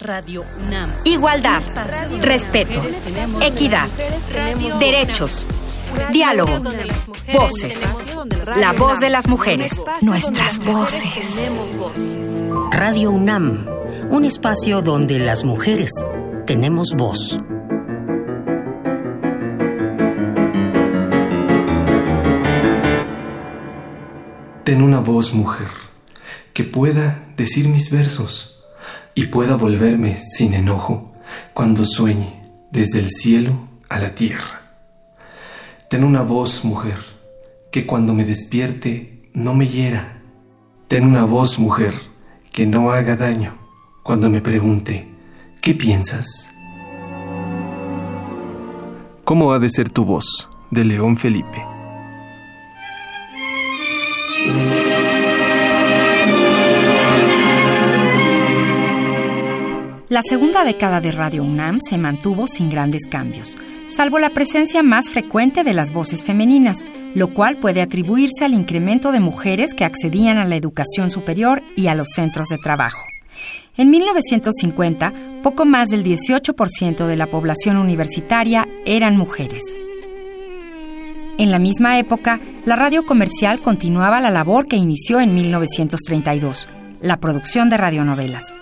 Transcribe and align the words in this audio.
Radio 0.00 0.44
UNAM. 0.64 0.88
Igualdad, 1.02 1.60
respeto, 2.20 2.80
equidad, 3.42 3.88
derechos, 4.78 5.44
diálogo, 6.12 6.62
voces. 7.34 7.80
La 8.54 8.74
voz 8.74 9.00
de 9.00 9.10
las 9.10 9.26
mujeres, 9.26 9.82
nuestras 10.02 10.60
voces. 10.60 11.50
Radio 12.70 13.10
UNAM, 13.10 13.66
un 14.10 14.24
espacio 14.24 14.82
donde 14.82 15.18
las 15.18 15.42
mujeres 15.42 15.90
tenemos 16.46 16.94
voz. 16.96 17.40
Ten 24.62 24.80
una 24.80 25.00
voz, 25.00 25.34
mujer, 25.34 25.66
que 26.52 26.62
pueda 26.62 27.18
decir 27.36 27.66
mis 27.66 27.90
versos 27.90 28.57
y 29.14 29.26
pueda 29.26 29.56
volverme 29.56 30.16
sin 30.18 30.54
enojo 30.54 31.12
cuando 31.54 31.84
sueñe 31.84 32.42
desde 32.70 33.00
el 33.00 33.10
cielo 33.10 33.68
a 33.88 33.98
la 33.98 34.14
tierra. 34.14 34.62
Ten 35.88 36.04
una 36.04 36.22
voz, 36.22 36.64
mujer, 36.64 36.98
que 37.70 37.86
cuando 37.86 38.14
me 38.14 38.24
despierte 38.24 39.30
no 39.32 39.54
me 39.54 39.66
hiera. 39.66 40.22
Ten 40.88 41.04
una 41.04 41.24
voz, 41.24 41.58
mujer, 41.58 41.94
que 42.52 42.66
no 42.66 42.90
haga 42.90 43.16
daño 43.16 43.58
cuando 44.02 44.30
me 44.30 44.40
pregunte, 44.40 45.08
¿qué 45.60 45.74
piensas? 45.74 46.50
¿Cómo 49.24 49.52
ha 49.52 49.58
de 49.58 49.68
ser 49.70 49.90
tu 49.90 50.04
voz? 50.04 50.48
de 50.70 50.84
León 50.84 51.16
Felipe. 51.16 51.77
La 60.08 60.22
segunda 60.22 60.64
década 60.64 61.02
de 61.02 61.12
Radio 61.12 61.44
UNAM 61.44 61.80
se 61.86 61.98
mantuvo 61.98 62.46
sin 62.46 62.70
grandes 62.70 63.04
cambios, 63.10 63.54
salvo 63.88 64.18
la 64.18 64.30
presencia 64.30 64.82
más 64.82 65.10
frecuente 65.10 65.64
de 65.64 65.74
las 65.74 65.92
voces 65.92 66.22
femeninas, 66.22 66.86
lo 67.14 67.34
cual 67.34 67.58
puede 67.58 67.82
atribuirse 67.82 68.46
al 68.46 68.54
incremento 68.54 69.12
de 69.12 69.20
mujeres 69.20 69.74
que 69.74 69.84
accedían 69.84 70.38
a 70.38 70.46
la 70.46 70.56
educación 70.56 71.10
superior 71.10 71.62
y 71.76 71.88
a 71.88 71.94
los 71.94 72.08
centros 72.14 72.48
de 72.48 72.56
trabajo. 72.56 73.04
En 73.76 73.90
1950, 73.90 75.12
poco 75.42 75.66
más 75.66 75.90
del 75.90 76.04
18% 76.04 77.06
de 77.06 77.16
la 77.16 77.26
población 77.26 77.76
universitaria 77.76 78.66
eran 78.86 79.18
mujeres. 79.18 79.62
En 81.36 81.50
la 81.50 81.58
misma 81.58 81.98
época, 81.98 82.40
la 82.64 82.76
radio 82.76 83.04
comercial 83.04 83.60
continuaba 83.60 84.22
la 84.22 84.30
labor 84.30 84.68
que 84.68 84.76
inició 84.76 85.20
en 85.20 85.34
1932, 85.34 86.66
la 87.02 87.20
producción 87.20 87.68
de 87.68 87.76
radionovelas. 87.76 88.54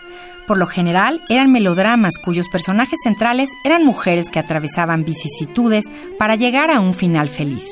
Por 0.47 0.59
lo 0.59 0.67
general, 0.67 1.23
eran 1.29 1.51
melodramas 1.51 2.19
cuyos 2.19 2.49
personajes 2.49 3.01
centrales 3.03 3.51
eran 3.65 3.85
mujeres 3.85 4.31
que 4.31 4.39
atravesaban 4.39 5.05
vicisitudes 5.05 5.87
para 6.19 6.37
llegar 6.37 6.71
a 6.71 6.81
un 6.81 6.93
final 6.93 7.29
feliz. 7.29 7.65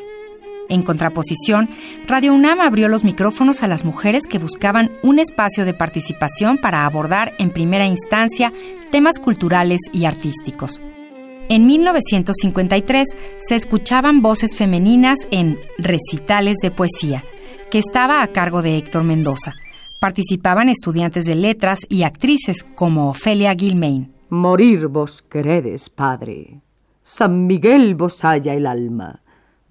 En 0.69 0.83
contraposición, 0.83 1.69
Radio 2.07 2.35
UNAM 2.35 2.61
abrió 2.61 2.89
los 2.89 3.05
micrófonos 3.05 3.63
a 3.63 3.69
las 3.69 3.85
mujeres 3.85 4.27
que 4.27 4.39
buscaban 4.39 4.91
un 5.03 5.19
espacio 5.19 5.65
de 5.65 5.75
participación 5.75 6.59
para 6.59 6.87
abordar 6.87 7.35
en 7.39 7.51
primera 7.51 7.87
instancia 7.87 8.53
temas 8.91 9.19
culturales 9.19 9.81
y 9.93 10.07
artísticos. 10.07 10.81
En 11.51 11.67
1953 11.67 13.17
se 13.37 13.55
escuchaban 13.55 14.23
voces 14.23 14.57
femeninas 14.57 15.29
en 15.31 15.61
Recitales 15.77 16.57
de 16.63 16.71
Poesía, 16.71 17.25
que 17.71 17.79
estaba 17.79 18.23
a 18.23 18.29
cargo 18.29 18.63
de 18.63 18.79
Héctor 18.79 19.05
Mendoza, 19.05 19.53
participaban 19.99 20.69
estudiantes 20.69 21.25
de 21.25 21.35
letras 21.35 21.81
y 21.89 22.03
actrices 22.03 22.63
como 22.63 23.11
Ofelia 23.11 23.55
Gilmain. 23.55 24.13
Morir 24.31 24.89
vos 24.89 25.23
queredes, 25.23 25.91
Padre. 25.91 26.61
San 27.03 27.47
Miguel 27.47 27.95
vos 27.95 28.25
haya 28.25 28.55
el 28.55 28.67
alma. 28.67 29.21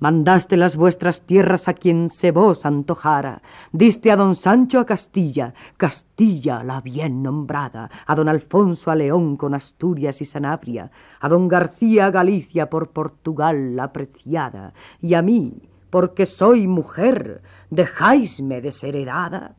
Mandaste 0.03 0.57
las 0.57 0.75
vuestras 0.75 1.21
tierras 1.21 1.69
a 1.69 1.73
quien 1.73 2.09
se 2.09 2.31
vos 2.31 2.66
antojara. 2.66 3.41
Diste 3.72 4.11
a 4.11 4.17
don 4.17 4.35
Sancho 4.35 4.79
a 4.79 4.85
Castilla, 4.85 5.53
Castilla 5.78 6.61
la 6.61 6.81
bien 6.81 7.23
nombrada, 7.23 7.90
a 8.05 8.13
don 8.13 8.28
Alfonso 8.28 8.91
a 8.91 8.95
León 8.95 9.38
con 9.38 9.53
Asturias 9.53 10.22
y 10.22 10.25
Sanabria, 10.25 10.91
a 11.22 11.29
don 11.29 11.47
García 11.47 12.07
a 12.07 12.11
Galicia 12.11 12.69
por 12.69 12.90
Portugal 12.90 13.79
apreciada, 13.79 14.73
y 15.01 15.13
a 15.13 15.22
mí, 15.22 15.53
porque 15.90 16.25
soy 16.25 16.67
mujer, 16.67 17.41
dejáisme 17.69 18.59
desheredada. 18.59 19.55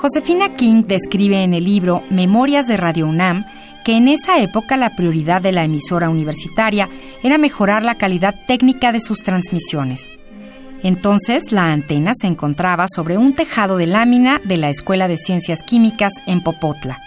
Josefina 0.00 0.54
King 0.54 0.84
describe 0.86 1.42
en 1.42 1.52
el 1.52 1.66
libro 1.66 2.02
Memorias 2.08 2.66
de 2.66 2.78
Radio 2.78 3.06
UNAM 3.06 3.44
que 3.84 3.98
en 3.98 4.08
esa 4.08 4.40
época 4.40 4.78
la 4.78 4.96
prioridad 4.96 5.42
de 5.42 5.52
la 5.52 5.62
emisora 5.62 6.08
universitaria 6.08 6.88
era 7.22 7.36
mejorar 7.36 7.82
la 7.82 7.96
calidad 7.96 8.34
técnica 8.46 8.92
de 8.92 9.00
sus 9.00 9.22
transmisiones. 9.22 10.08
Entonces 10.82 11.52
la 11.52 11.70
antena 11.70 12.12
se 12.18 12.28
encontraba 12.28 12.86
sobre 12.88 13.18
un 13.18 13.34
tejado 13.34 13.76
de 13.76 13.88
lámina 13.88 14.40
de 14.42 14.56
la 14.56 14.70
Escuela 14.70 15.06
de 15.06 15.18
Ciencias 15.18 15.62
Químicas 15.62 16.14
en 16.26 16.42
Popotla. 16.42 16.98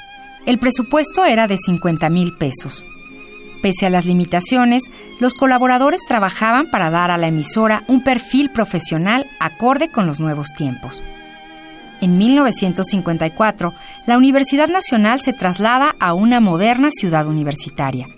El 0.46 0.60
presupuesto 0.60 1.26
era 1.26 1.48
de 1.48 1.58
50 1.58 2.12
mil 2.12 2.38
pesos. 2.38 2.86
Pese 3.64 3.88
a 3.88 3.90
las 3.90 4.06
limitaciones, 4.06 4.84
los 5.20 5.34
colaboradores 5.34 6.02
trabajaban 6.08 6.70
para 6.70 6.92
dar 6.92 7.10
a 7.10 7.18
la 7.18 7.26
emisora 7.26 7.86
un 7.88 8.04
perfil 8.04 8.52
profesional 8.52 9.26
acorde 9.40 9.90
con 9.90 10.06
los 10.06 10.20
nuevos 10.20 10.50
tiempos. 10.56 11.02
En 12.04 12.18
1954, 12.18 13.74
la 14.08 14.18
Universidad 14.18 14.68
Nacional 14.68 15.22
se 15.22 15.32
traslada 15.32 15.96
a 16.02 16.14
una 16.14 16.42
moderna 16.42 16.90
ciudad 16.92 17.28
universitaria. 17.28 18.10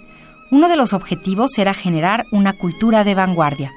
Uno 0.49 0.69
de 0.69 0.75
los 0.75 0.93
objetivos 0.93 1.51
era 1.59 1.75
generar 1.75 2.25
una 2.31 2.53
cultura 2.53 3.03
de 3.03 3.13
vanguardia. 3.13 3.71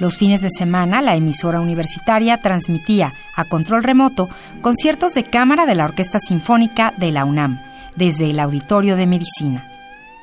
Los 0.00 0.16
fines 0.16 0.42
de 0.42 0.50
semana, 0.50 1.02
la 1.02 1.14
emisora 1.14 1.60
universitaria 1.60 2.38
transmitía 2.38 3.14
a 3.36 3.44
control 3.44 3.84
remoto 3.84 4.28
conciertos 4.60 5.14
de 5.14 5.22
cámara 5.22 5.66
de 5.66 5.76
la 5.76 5.84
Orquesta 5.84 6.18
Sinfónica 6.18 6.92
de 6.98 7.12
la 7.12 7.24
UNAM, 7.24 7.60
desde 7.94 8.30
el 8.30 8.40
Auditorio 8.40 8.96
de 8.96 9.06
Medicina. 9.06 9.67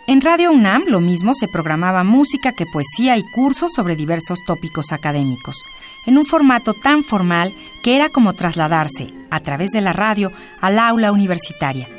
En 0.08 0.22
Radio 0.22 0.52
UNAM 0.52 0.84
lo 0.88 1.02
mismo 1.02 1.34
se 1.34 1.48
programaba 1.48 2.04
música 2.04 2.52
que 2.52 2.68
poesía 2.68 3.18
y 3.18 3.24
cursos 3.24 3.72
sobre 3.76 3.96
diversos 3.96 4.38
tópicos 4.46 4.92
académicos, 4.92 5.64
en 6.06 6.20
un 6.20 6.28
formato 6.28 6.76
tan 6.76 7.02
formal 7.04 7.56
que 7.82 7.96
era 7.96 8.10
como 8.10 8.34
trasladarse, 8.34 9.12
a 9.32 9.40
través 9.40 9.72
de 9.72 9.82
la 9.82 9.94
radio, 9.94 10.32
al 10.62 10.78
aula 10.78 11.12
universitaria. 11.12 11.90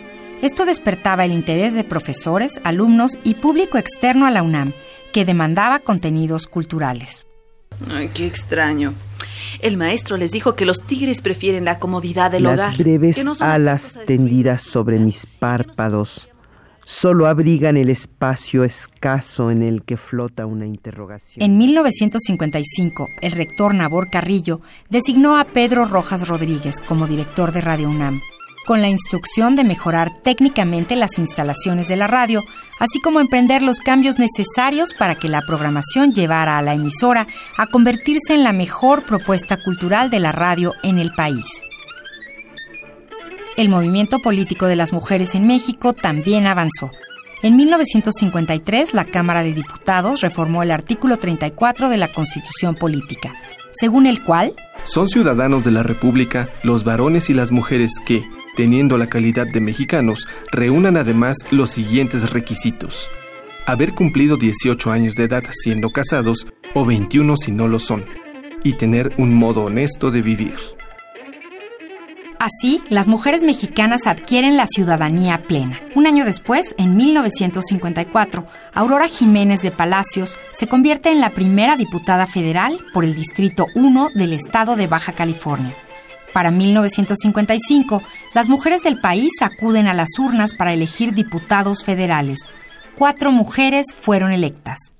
Esto 0.41 0.67
despertaba 0.67 1.25
el 1.25 1.33
interés 1.33 1.75
de 1.75 1.83
profesores, 1.83 2.61
alumnos 2.63 3.19
y 3.25 3.35
público 3.35 3.77
externo 3.77 4.25
a 4.27 4.31
la 4.31 4.45
UNAM, 4.45 4.73
que 5.13 5.25
demandaba 5.25 5.81
contenidos 5.81 6.47
culturales. 6.47 7.27
Ay, 7.91 8.11
qué 8.15 8.29
extraño. 8.29 8.95
El 9.61 9.77
maestro 9.77 10.17
les 10.17 10.31
dijo 10.31 10.55
que 10.55 10.65
los 10.65 10.87
tigres 10.87 11.23
prefieren 11.23 11.65
la 11.65 11.81
comodidad 11.81 12.31
del 12.31 12.47
hogar. 12.47 12.59
Las 12.59 12.79
breves 12.79 13.41
alas 13.41 13.99
tendidas 14.07 14.63
sobre 14.63 15.01
mis 15.01 15.27
párpados 15.41 16.29
solo 16.87 17.27
abrigan 17.27 17.77
el 17.77 17.91
espacio 17.91 18.63
escaso 18.63 19.51
en 19.51 19.63
el 19.63 19.83
que 19.83 19.97
flota 19.97 20.47
una 20.47 20.67
interrogación. 20.67 21.43
En 21.43 21.59
1955, 21.59 23.09
el 23.21 23.33
rector 23.33 23.75
Nabor 23.75 24.09
Carrillo 24.09 24.61
designó 24.89 25.37
a 25.37 25.45
Pedro 25.47 25.85
Rojas 25.85 26.29
Rodríguez 26.29 26.77
como 26.81 27.09
director 27.09 27.53
de 27.53 27.61
Radio 27.61 27.91
UNAM, 27.91 28.21
con 28.67 28.83
la 28.83 28.89
instrucción 28.89 29.57
de 29.57 29.65
mejorar 29.65 30.13
técnicamente 30.23 30.95
las 30.95 31.19
instalaciones 31.19 31.89
de 31.89 31.97
la 31.97 32.07
radio, 32.07 32.45
así 32.79 33.01
como 33.01 33.19
emprender 33.21 33.63
los 33.63 33.81
cambios 33.81 34.17
necesarios 34.19 34.95
para 34.97 35.17
que 35.17 35.29
la 35.29 35.43
programación 35.43 36.13
llevara 36.13 36.57
a 36.57 36.63
la 36.63 36.75
emisora 36.75 37.27
a 37.59 37.67
convertirse 37.67 38.35
en 38.35 38.45
la 38.45 38.53
mejor 38.53 39.05
propuesta 39.05 39.57
cultural 39.57 40.09
de 40.09 40.21
la 40.21 40.31
radio 40.31 40.73
en 40.85 41.01
el 41.01 41.13
país. 41.13 41.65
El 43.57 43.71
movimiento 43.71 44.19
político 44.19 44.67
de 44.67 44.77
las 44.77 44.93
mujeres 44.93 45.35
en 45.35 45.47
México 45.47 45.95
también 45.95 46.47
avanzó. 46.47 46.91
En 47.43 47.57
1953, 47.57 48.93
la 48.93 49.05
Cámara 49.07 49.43
de 49.43 49.55
Diputados 49.55 50.21
reformó 50.21 50.63
el 50.63 50.71
artículo 50.71 51.17
34 51.17 51.89
de 51.89 51.97
la 51.97 52.13
Constitución 52.13 52.75
Política, 52.75 53.35
según 53.73 54.07
el 54.07 54.23
cual 54.23 54.55
son 54.85 55.09
ciudadanos 55.09 55.65
de 55.65 55.71
la 55.71 55.83
República 55.83 56.51
los 56.63 56.85
varones 56.85 57.31
y 57.31 57.35
las 57.35 57.51
mujeres 57.51 57.93
que, 58.05 58.25
teniendo 58.57 58.99
la 58.99 59.09
calidad 59.09 59.47
de 59.47 59.61
mexicanos, 59.61 60.29
reúnan 60.53 60.99
además 60.99 61.39
los 61.51 61.71
siguientes 61.71 62.31
requisitos. 62.31 63.11
Haber 63.67 63.95
cumplido 63.95 64.37
18 64.37 64.93
años 64.93 65.15
de 65.15 65.25
edad 65.25 65.45
siendo 65.51 65.91
casados 65.91 66.47
o 66.75 66.85
21 66.85 67.37
si 67.39 67.53
no 67.53 67.69
lo 67.69 67.79
son, 67.79 68.05
y 68.65 68.75
tener 68.75 69.15
un 69.17 69.35
modo 69.35 69.65
honesto 69.65 70.11
de 70.11 70.21
vivir. 70.21 70.55
Así, 72.39 72.83
las 72.91 73.09
mujeres 73.09 73.43
mexicanas 73.43 74.07
adquieren 74.07 74.59
la 74.59 74.67
ciudadanía 74.67 75.45
plena. 75.45 75.81
Un 75.95 76.07
año 76.07 76.27
después, 76.27 76.75
en 76.77 76.97
1954, 76.97 78.47
Aurora 78.75 79.09
Jiménez 79.09 79.63
de 79.63 79.71
Palacios 79.71 80.37
se 80.53 80.67
convierte 80.67 81.11
en 81.11 81.21
la 81.21 81.31
primera 81.31 81.77
diputada 81.77 82.27
federal 82.27 82.79
por 82.93 83.05
el 83.05 83.15
Distrito 83.15 83.67
1 83.75 84.11
del 84.15 84.35
estado 84.35 84.77
de 84.77 84.87
Baja 84.87 85.13
California. 85.13 85.75
Para 86.35 86.51
1955, 86.51 88.03
las 88.35 88.51
mujeres 88.51 88.83
del 88.83 89.01
país 89.01 89.33
acuden 89.41 89.87
a 89.89 89.95
las 89.95 90.19
urnas 90.19 90.53
para 90.55 90.75
elegir 90.75 91.15
diputados 91.15 91.85
federales. 91.85 92.41
Cuatro 92.97 93.33
mujeres 93.33 93.87
fueron 93.99 94.33
electas. 94.33 94.91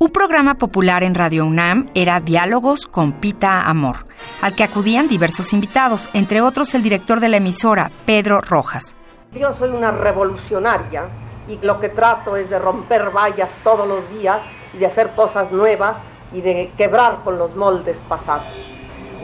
Un 0.00 0.10
programa 0.10 0.54
popular 0.54 1.02
en 1.02 1.16
Radio 1.16 1.44
UNAM 1.44 1.86
era 1.92 2.20
Diálogos 2.20 2.86
con 2.86 3.14
Pita 3.14 3.68
Amor, 3.68 4.06
al 4.40 4.54
que 4.54 4.62
acudían 4.62 5.08
diversos 5.08 5.52
invitados, 5.52 6.08
entre 6.12 6.40
otros 6.40 6.72
el 6.76 6.84
director 6.84 7.18
de 7.18 7.28
la 7.28 7.38
emisora, 7.38 7.90
Pedro 8.06 8.40
Rojas. 8.40 8.94
Yo 9.32 9.52
soy 9.52 9.70
una 9.70 9.90
revolucionaria 9.90 11.08
y 11.48 11.58
lo 11.66 11.80
que 11.80 11.88
trato 11.88 12.36
es 12.36 12.48
de 12.48 12.60
romper 12.60 13.10
vallas 13.10 13.52
todos 13.64 13.88
los 13.88 14.08
días 14.10 14.40
de 14.72 14.86
hacer 14.86 15.16
cosas 15.16 15.50
nuevas 15.50 15.98
y 16.30 16.42
de 16.42 16.70
quebrar 16.76 17.24
con 17.24 17.36
los 17.36 17.56
moldes 17.56 17.98
pasados. 18.08 18.46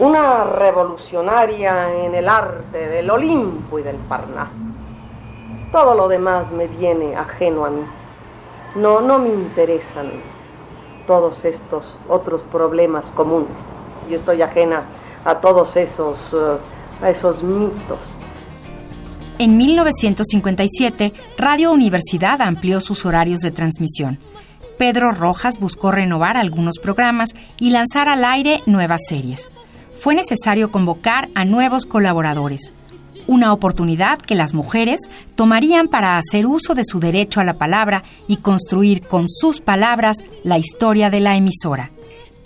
Una 0.00 0.42
revolucionaria 0.42 2.04
en 2.04 2.16
el 2.16 2.28
arte 2.28 2.88
del 2.88 3.08
Olimpo 3.10 3.78
y 3.78 3.84
del 3.84 3.98
Parnaso. 4.08 4.58
Todo 5.70 5.94
lo 5.94 6.08
demás 6.08 6.50
me 6.50 6.66
viene 6.66 7.14
ajeno 7.14 7.64
a 7.64 7.70
mí. 7.70 7.84
No, 8.74 9.00
no 9.00 9.20
me 9.20 9.28
interesan 9.28 10.10
todos 11.06 11.44
estos 11.44 11.96
otros 12.08 12.42
problemas 12.42 13.06
comunes. 13.12 13.52
Yo 14.08 14.16
estoy 14.16 14.42
ajena 14.42 14.84
a 15.24 15.36
todos 15.36 15.76
esos, 15.76 16.18
eh, 16.32 17.04
a 17.04 17.10
esos 17.10 17.42
mitos. 17.42 17.98
En 19.38 19.56
1957, 19.56 21.12
Radio 21.38 21.72
Universidad 21.72 22.40
amplió 22.40 22.80
sus 22.80 23.04
horarios 23.04 23.40
de 23.40 23.50
transmisión. 23.50 24.18
Pedro 24.78 25.12
Rojas 25.12 25.58
buscó 25.58 25.92
renovar 25.92 26.36
algunos 26.36 26.78
programas 26.78 27.30
y 27.58 27.70
lanzar 27.70 28.08
al 28.08 28.24
aire 28.24 28.62
nuevas 28.66 29.02
series. 29.08 29.50
Fue 29.94 30.14
necesario 30.14 30.70
convocar 30.70 31.28
a 31.34 31.44
nuevos 31.44 31.86
colaboradores 31.86 32.72
una 33.26 33.52
oportunidad 33.52 34.18
que 34.18 34.34
las 34.34 34.54
mujeres 34.54 35.10
tomarían 35.34 35.88
para 35.88 36.18
hacer 36.18 36.46
uso 36.46 36.74
de 36.74 36.84
su 36.84 37.00
derecho 37.00 37.40
a 37.40 37.44
la 37.44 37.54
palabra 37.54 38.04
y 38.28 38.36
construir 38.36 39.02
con 39.02 39.28
sus 39.28 39.60
palabras 39.60 40.24
la 40.42 40.58
historia 40.58 41.10
de 41.10 41.20
la 41.20 41.36
emisora. 41.36 41.93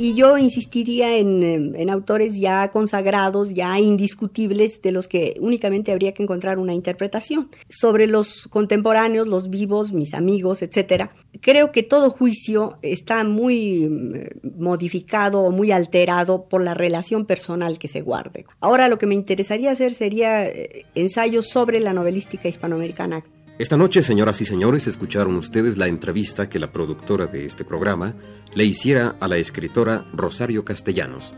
Y 0.01 0.15
yo 0.15 0.39
insistiría 0.39 1.17
en, 1.17 1.43
em, 1.43 1.75
en, 1.75 1.91
autores 1.91 2.39
ya 2.39 2.71
consagrados, 2.71 3.53
ya 3.53 3.81
indiscutibles, 3.81 4.81
de 4.81 4.93
los 4.93 5.09
que 5.09 5.35
únicamente 5.41 5.91
habría 5.91 6.15
que 6.15 6.23
encontrar 6.23 6.61
una 6.61 6.73
interpretación. 6.73 7.51
Sobre 7.69 8.07
los 8.07 8.47
contemporáneos, 8.49 9.27
los 9.27 9.51
vivos, 9.51 9.93
mis 9.93 10.15
amigos, 10.15 10.63
etcétera, 10.63 11.11
creo 11.41 11.73
que 11.73 11.83
todo 11.83 12.11
juicio 12.11 12.79
está 12.83 13.25
muy 13.25 13.85
em, 13.85 14.25
modificado 14.57 15.41
o 15.41 15.51
muy 15.51 15.73
alterado 15.73 16.49
por 16.49 16.63
la 16.63 16.75
relación 16.75 17.27
personal 17.27 17.81
que 17.81 17.89
se 17.89 18.01
guarde. 18.01 18.47
Ahora 18.61 18.87
lo 18.87 18.99
que 18.99 19.07
me 19.07 19.17
interesaría 19.17 19.73
hacer 19.73 19.95
sería 19.95 20.47
eh, 20.47 20.87
ensayos 20.95 21.49
sobre 21.49 21.81
la 21.81 21.93
novelística 21.93 22.49
hispanoamericana. 22.49 23.25
Esta 23.59 23.77
noche, 23.77 24.03
señoras 24.03 24.41
y 24.41 24.45
señores, 24.45 24.87
escucharon 24.87 25.35
ustedes 25.35 25.77
la 25.77 25.89
entrevista 25.89 26.49
que 26.49 26.61
la 26.61 26.71
productora 26.71 27.27
de 27.27 27.45
este 27.45 27.65
programa 27.65 28.15
le 28.55 28.65
hiciera 28.65 29.17
a 29.19 29.27
la 29.27 29.37
escritora 29.37 30.05
Rosario 30.13 30.65
Castellanos. 30.65 31.35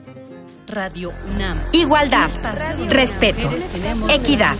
Radio 0.68 1.10
UNAM. 1.34 1.56
Igualdad, 1.72 2.28
respeto, 2.90 3.48
equidad, 4.10 4.54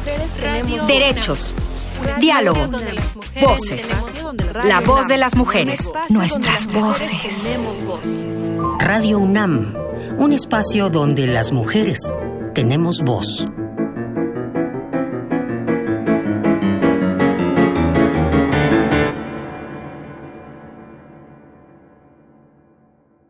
derechos, 0.89 1.55
diálogo, 2.19 2.67
voces. 3.43 3.91
La 4.65 4.81
voz 4.81 5.07
de 5.09 5.19
las 5.19 5.37
mujeres, 5.37 5.93
nuestras 6.09 6.67
voces. 6.67 7.59
Radio 8.79 9.19
UNAM, 9.19 9.75
un 10.19 10.33
espacio 10.33 10.89
donde 10.89 11.27
las 11.27 11.53
mujeres 11.53 11.99
tenemos 12.55 13.03
voz. 13.03 13.47